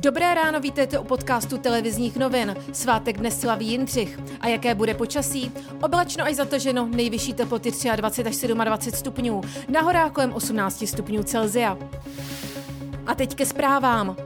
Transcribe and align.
Dobré 0.00 0.34
ráno, 0.34 0.60
vítejte 0.60 0.98
u 0.98 1.04
podcastu 1.04 1.58
televizních 1.58 2.16
novin. 2.16 2.56
Svátek 2.72 3.18
dnes 3.18 3.40
slaví 3.40 3.66
Jindřich. 3.66 4.20
A 4.40 4.48
jaké 4.48 4.74
bude 4.74 4.94
počasí? 4.94 5.52
Oblačno 5.82 6.24
až 6.24 6.34
zataženo, 6.34 6.86
nejvyšší 6.86 7.34
teploty 7.34 7.70
23 7.70 7.90
až 7.90 8.66
27 8.66 8.98
stupňů, 8.98 9.40
na 9.68 9.80
horách 9.80 10.12
kolem 10.12 10.32
18 10.32 10.86
stupňů 10.86 11.22
Celzia. 11.22 11.78
A 13.06 13.14
teď 13.14 13.34
ke 13.34 13.46
zprávám. 13.46 14.16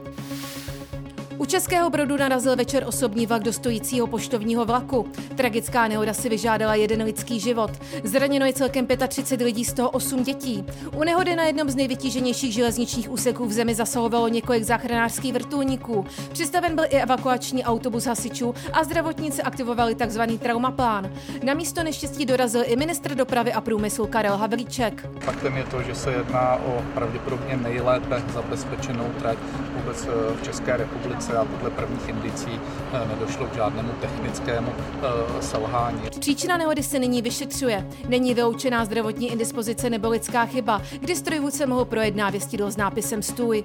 U 1.43 1.45
Českého 1.45 1.89
Brodu 1.89 2.17
narazil 2.17 2.55
večer 2.55 2.83
osobní 2.87 3.25
vlak 3.25 3.43
do 3.43 3.53
stojícího 3.53 4.07
poštovního 4.07 4.65
vlaku. 4.65 5.11
Tragická 5.35 5.87
nehoda 5.87 6.13
si 6.13 6.29
vyžádala 6.29 6.75
jeden 6.75 7.03
lidský 7.03 7.39
život. 7.39 7.71
Zraněno 8.03 8.45
je 8.45 8.53
celkem 8.53 8.87
35 9.07 9.45
lidí, 9.45 9.65
z 9.65 9.73
toho 9.73 9.89
8 9.89 10.23
dětí. 10.23 10.65
U 10.95 11.03
nehody 11.03 11.35
na 11.35 11.43
jednom 11.43 11.69
z 11.69 11.75
nejvytíženějších 11.75 12.53
železničních 12.53 13.11
úseků 13.11 13.45
v 13.45 13.51
zemi 13.51 13.75
zasahovalo 13.75 14.27
několik 14.27 14.63
záchranářských 14.63 15.33
vrtulníků. 15.33 16.05
Přistaven 16.31 16.75
byl 16.75 16.83
i 16.83 17.01
evakuační 17.01 17.63
autobus 17.63 18.05
hasičů 18.05 18.55
a 18.73 18.83
zdravotníci 18.83 19.41
aktivovali 19.41 19.95
tzv. 19.95 20.21
traumaplán. 20.39 21.11
Na 21.43 21.53
místo 21.53 21.83
neštěstí 21.83 22.25
dorazil 22.25 22.63
i 22.65 22.75
ministr 22.75 23.15
dopravy 23.15 23.53
a 23.53 23.61
průmyslu 23.61 24.07
Karel 24.07 24.37
Havlíček. 24.37 25.09
Faktem 25.19 25.57
je 25.57 25.63
to, 25.63 25.81
že 25.81 25.95
se 25.95 26.11
jedná 26.11 26.55
o 26.55 26.83
pravděpodobně 26.93 27.57
nejlépe 27.57 28.23
zabezpečenou 28.33 29.09
trať 29.19 29.37
vůbec 29.75 30.07
eh, 30.07 30.35
v 30.35 30.43
České 30.43 30.77
republice 30.77 31.32
a 31.37 31.45
podle 31.45 31.69
prvních 31.69 32.09
indicí 32.09 32.59
eh, 32.93 33.07
nedošlo 33.07 33.47
k 33.47 33.55
žádnému 33.55 33.89
technickému 34.01 34.71
eh, 34.77 35.41
selhání. 35.41 36.01
Příčina 36.19 36.57
nehody 36.57 36.83
se 36.83 36.99
nyní 36.99 37.21
vyšetřuje. 37.21 37.87
Není 38.07 38.33
vyloučená 38.33 38.85
zdravotní 38.85 39.31
indispozice 39.31 39.89
nebo 39.89 40.09
lidská 40.09 40.45
chyba, 40.45 40.81
kdy 40.99 41.15
strojvůdce 41.15 41.65
mohl 41.65 41.85
projet 41.85 42.15
návěstidlo 42.15 42.71
s 42.71 42.77
nápisem 42.77 43.21
stůj. 43.21 43.63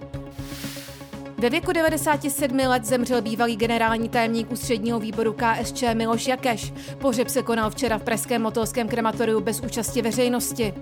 Ve 1.38 1.50
věku 1.50 1.72
97 1.72 2.58
let 2.58 2.84
zemřel 2.84 3.22
bývalý 3.22 3.56
generální 3.56 4.08
tajemník 4.08 4.50
ústředního 4.50 5.00
výboru 5.00 5.36
KSČ 5.36 5.84
Miloš 5.94 6.26
Jakeš. 6.26 6.72
Pohřeb 6.98 7.28
se 7.28 7.42
konal 7.42 7.70
včera 7.70 7.98
v 7.98 8.02
Pražském 8.02 8.42
motolském 8.42 8.88
krematoriu 8.88 9.40
bez 9.40 9.60
účasti 9.60 10.02
veřejnosti. 10.02 10.74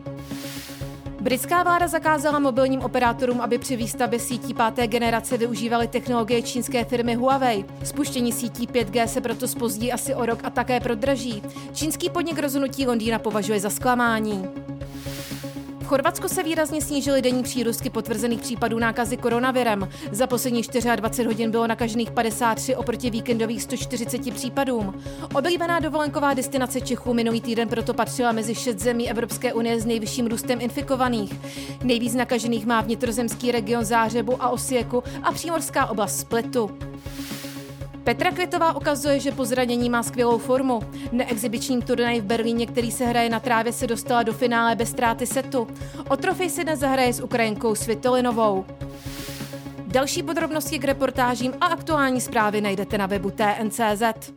Britská 1.26 1.62
vláda 1.62 1.88
zakázala 1.88 2.38
mobilním 2.38 2.80
operátorům, 2.80 3.40
aby 3.40 3.58
při 3.58 3.76
výstavbě 3.76 4.18
sítí 4.18 4.54
páté 4.54 4.86
generace 4.86 5.36
využívali 5.36 5.88
technologie 5.88 6.42
čínské 6.42 6.84
firmy 6.84 7.14
Huawei. 7.14 7.64
Spuštění 7.84 8.32
sítí 8.32 8.66
5G 8.66 9.06
se 9.06 9.20
proto 9.20 9.48
spozdí 9.48 9.92
asi 9.92 10.14
o 10.14 10.26
rok 10.26 10.40
a 10.44 10.50
také 10.50 10.80
prodraží. 10.80 11.42
Čínský 11.72 12.10
podnik 12.10 12.38
rozhodnutí 12.38 12.86
Londýna 12.86 13.18
považuje 13.18 13.60
za 13.60 13.70
zklamání. 13.70 14.65
V 15.86 15.88
Chorvatsku 15.88 16.28
se 16.28 16.42
výrazně 16.42 16.82
snížily 16.82 17.22
denní 17.22 17.42
přírůstky 17.42 17.90
potvrzených 17.90 18.40
případů 18.40 18.78
nákazy 18.78 19.16
koronavirem. 19.16 19.88
Za 20.12 20.26
poslední 20.26 20.62
24 20.96 21.26
hodin 21.26 21.50
bylo 21.50 21.66
nakažených 21.66 22.10
53 22.10 22.76
oproti 22.76 23.10
víkendových 23.10 23.62
140 23.62 24.34
případům. 24.34 25.02
Oblíbená 25.34 25.80
dovolenková 25.80 26.34
destinace 26.34 26.80
Čechů 26.80 27.14
minulý 27.14 27.40
týden 27.40 27.68
proto 27.68 27.94
patřila 27.94 28.32
mezi 28.32 28.54
šest 28.54 28.78
zemí 28.78 29.10
Evropské 29.10 29.52
unie 29.52 29.80
s 29.80 29.86
nejvyšším 29.86 30.26
růstem 30.26 30.60
infikovaných. 30.60 31.32
Nejvíc 31.84 32.14
nakažených 32.14 32.66
má 32.66 32.80
vnitrozemský 32.80 33.52
region 33.52 33.84
Zářebu 33.84 34.42
a 34.42 34.48
Osieku 34.48 35.02
a 35.22 35.32
přímorská 35.32 35.86
oblast 35.86 36.20
Splitu. 36.20 36.70
Petra 38.06 38.30
Květová 38.30 38.76
ukazuje, 38.76 39.20
že 39.20 39.32
po 39.32 39.44
zranění 39.44 39.90
má 39.90 40.02
skvělou 40.02 40.38
formu. 40.38 40.80
Neexibičním 41.12 41.82
turnaji 41.82 42.20
v 42.20 42.24
Berlíně, 42.24 42.66
který 42.66 42.90
se 42.90 43.06
hraje 43.06 43.28
na 43.28 43.40
trávě, 43.40 43.72
se 43.72 43.86
dostala 43.86 44.22
do 44.22 44.32
finále 44.32 44.74
bez 44.74 44.90
ztráty 44.90 45.26
setu. 45.26 45.68
O 46.08 46.16
trofej 46.16 46.50
si 46.50 46.64
dnes 46.64 46.78
zahraje 46.78 47.12
s 47.12 47.22
Ukrajinkou 47.22 47.74
Svitolinovou. 47.74 48.64
Další 49.86 50.22
podrobnosti 50.22 50.78
k 50.78 50.84
reportážím 50.84 51.52
a 51.60 51.66
aktuální 51.66 52.20
zprávy 52.20 52.60
najdete 52.60 52.98
na 52.98 53.06
webu 53.06 53.30
TNCZ. 53.30 54.32